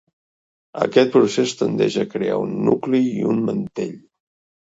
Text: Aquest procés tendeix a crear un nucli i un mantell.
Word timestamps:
Aquest 0.85 1.11
procés 1.15 1.53
tendeix 1.59 1.97
a 2.03 2.07
crear 2.15 2.39
un 2.45 2.57
nucli 2.69 3.01
i 3.11 3.23
un 3.35 3.43
mantell. 3.51 3.95